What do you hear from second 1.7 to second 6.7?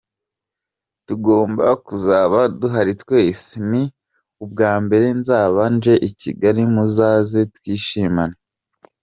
kuzaba duhari twese, ni ubwa mbere nzaba nje i Kigali,